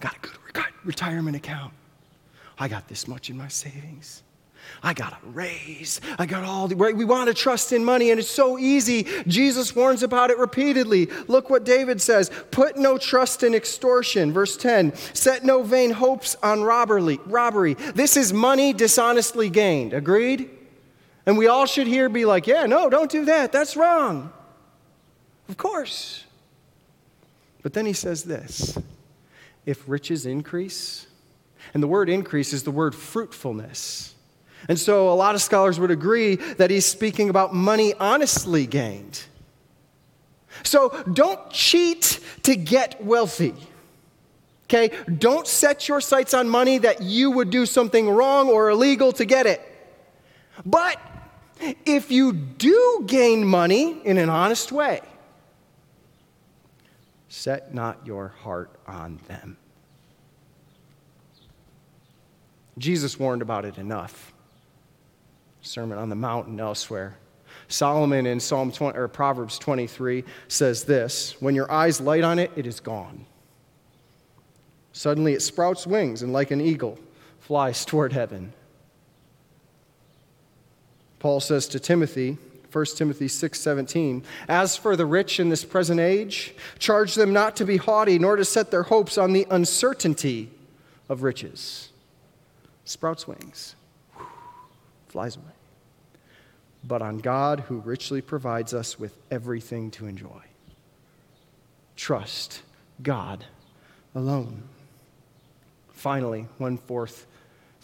[0.00, 0.36] Got a good
[0.86, 1.74] retirement account.
[2.58, 4.22] I got this much in my savings.
[4.82, 6.00] I got a raise.
[6.18, 6.96] I got all the, right?
[6.96, 9.06] We want to trust in money, and it's so easy.
[9.26, 11.06] Jesus warns about it repeatedly.
[11.28, 14.32] Look what David says Put no trust in extortion.
[14.32, 17.20] Verse 10 Set no vain hopes on robbery.
[17.26, 17.74] robbery.
[17.74, 19.92] This is money dishonestly gained.
[19.92, 20.50] Agreed?
[21.26, 23.52] And we all should here be like, Yeah, no, don't do that.
[23.52, 24.32] That's wrong.
[25.48, 26.24] Of course.
[27.62, 28.78] But then he says this
[29.64, 31.06] if riches increase,
[31.74, 34.14] and the word increase is the word fruitfulness.
[34.68, 39.22] And so a lot of scholars would agree that he's speaking about money honestly gained.
[40.62, 43.54] So don't cheat to get wealthy.
[44.64, 44.96] Okay?
[45.18, 49.24] Don't set your sights on money that you would do something wrong or illegal to
[49.24, 49.60] get it.
[50.64, 51.00] But
[51.60, 55.00] if you do gain money in an honest way,
[57.28, 59.56] set not your heart on them.
[62.78, 64.32] Jesus warned about it enough.
[65.62, 67.16] Sermon on the Mount and elsewhere.
[67.68, 72.50] Solomon in Psalm 20, or Proverbs 23 says this When your eyes light on it,
[72.54, 73.26] it is gone.
[74.92, 76.98] Suddenly it sprouts wings and, like an eagle,
[77.40, 78.52] flies toward heaven.
[81.26, 82.38] Paul says to Timothy,
[82.70, 87.64] 1 Timothy 6:17, "As for the rich in this present age, charge them not to
[87.64, 90.52] be haughty, nor to set their hopes on the uncertainty
[91.08, 91.88] of riches."
[92.84, 93.74] Sprouts wings,
[95.08, 95.56] flies away.
[96.84, 100.44] But on God who richly provides us with everything to enjoy.
[101.96, 102.62] Trust
[103.02, 103.46] God
[104.14, 104.62] alone.
[105.90, 107.26] Finally, one fourth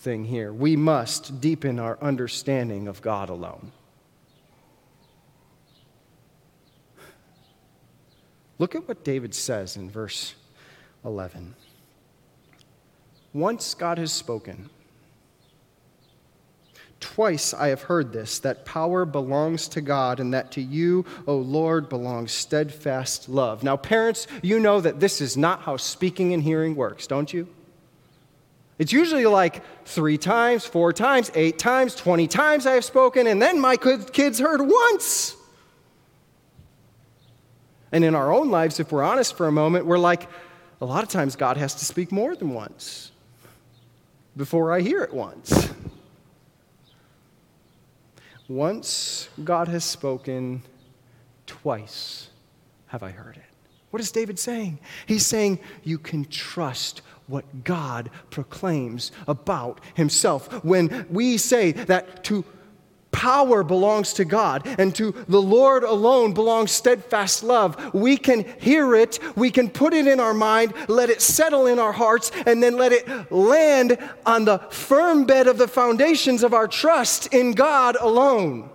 [0.03, 0.53] thing here.
[0.53, 3.72] We must deepen our understanding of God alone.
[8.59, 10.34] Look at what David says in verse
[11.05, 11.55] 11.
[13.32, 14.68] Once God has spoken,
[17.03, 21.36] Twice I have heard this that power belongs to God, and that to you, O
[21.36, 23.64] Lord, belongs steadfast love.
[23.64, 27.48] Now, parents, you know that this is not how speaking and hearing works, don't you?
[28.79, 33.41] It's usually like three times, four times, eight times, 20 times I have spoken, and
[33.41, 35.37] then my kids heard once.
[37.93, 40.29] And in our own lives, if we're honest for a moment, we're like,
[40.81, 43.12] a lot of times God has to speak more than once
[44.37, 45.70] before I hear it once.
[48.49, 50.62] Once God has spoken,
[51.47, 52.31] twice
[52.87, 53.43] have I heard it.
[53.91, 54.79] What is David saying?
[55.07, 57.03] He's saying you can trust
[57.33, 60.62] what God proclaims about himself.
[60.62, 62.45] When we say that to
[63.11, 68.95] power belongs to God and to the Lord alone belongs steadfast love, we can hear
[68.95, 72.62] it, we can put it in our mind, let it settle in our hearts, and
[72.62, 77.53] then let it land on the firm bed of the foundations of our trust in
[77.53, 78.68] God alone.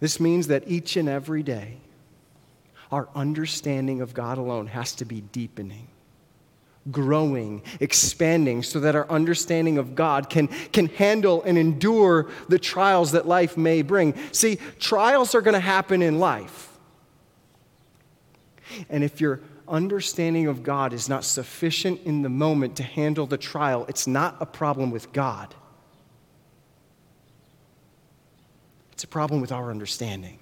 [0.00, 1.78] This means that each and every day,
[2.90, 5.88] our understanding of God alone has to be deepening,
[6.90, 13.12] growing, expanding, so that our understanding of God can, can handle and endure the trials
[13.12, 14.14] that life may bring.
[14.32, 16.78] See, trials are going to happen in life.
[18.88, 23.38] And if your understanding of God is not sufficient in the moment to handle the
[23.38, 25.54] trial, it's not a problem with God.
[28.92, 30.38] It's a problem with our understanding.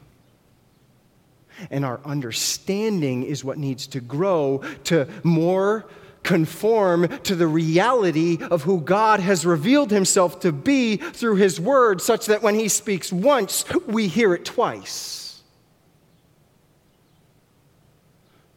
[1.71, 5.87] And our understanding is what needs to grow to more
[6.23, 12.01] conform to the reality of who God has revealed himself to be through his word,
[12.01, 15.43] such that when he speaks once, we hear it twice.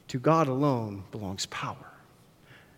[0.07, 1.86] To God alone belongs power.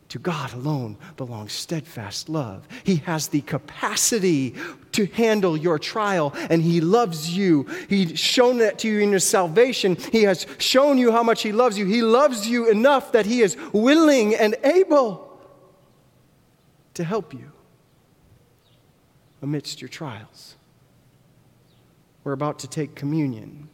[0.10, 2.68] To God alone belongs steadfast love.
[2.84, 4.56] He has the capacity
[4.94, 7.68] to handle your trial, and He loves you.
[7.88, 9.96] He's shown that to you in your salvation.
[10.12, 11.86] He has shown you how much He loves you.
[11.86, 15.40] He loves you enough that He is willing and able
[16.96, 17.52] to help you
[19.44, 20.56] amidst your trials.
[22.24, 23.70] We're about to take communion.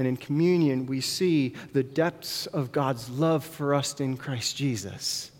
[0.00, 5.30] And in communion, we see the depths of God's love for us in Christ Jesus.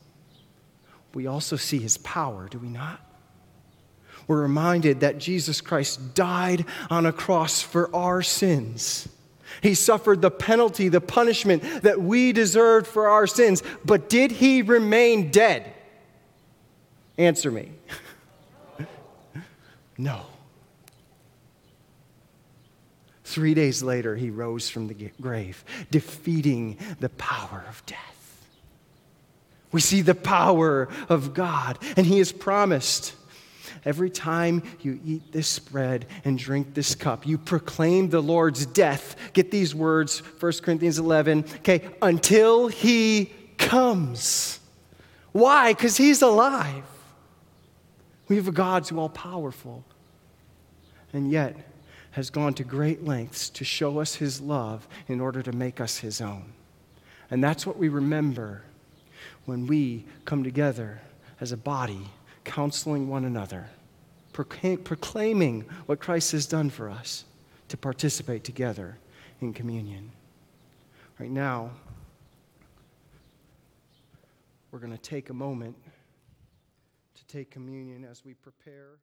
[1.15, 3.01] We also see his power, do we not?
[4.29, 9.09] We're reminded that Jesus Christ died on a cross for our sins.
[9.63, 13.63] He suffered the penalty, the punishment that we deserved for our sins.
[13.83, 15.73] But did he remain dead?
[17.17, 17.73] Answer me.
[19.97, 20.27] no.
[23.31, 28.47] Three days later, he rose from the grave, defeating the power of death.
[29.71, 33.15] We see the power of God, and he has promised.
[33.85, 39.15] Every time you eat this bread and drink this cup, you proclaim the Lord's death.
[39.33, 43.27] Get these words, 1 Corinthians 11, okay, until he
[43.59, 44.59] comes.
[45.31, 45.73] Why?
[45.73, 46.83] Because he's alive.
[48.27, 49.85] We have a God who's all powerful.
[51.13, 51.70] And yet,
[52.13, 55.99] has gone to great lengths to show us his love in order to make us
[55.99, 56.53] his own.
[57.31, 58.63] And that's what we remember
[59.45, 61.01] when we come together
[61.41, 62.07] as a body,
[62.45, 63.67] counseling one another,
[64.33, 67.25] proclaiming what Christ has done for us.
[67.71, 68.99] to participate together
[69.41, 70.11] in communion.
[71.21, 71.71] Right now,
[74.71, 75.77] we're going to take a moment
[77.15, 78.99] to take communion as we prepare.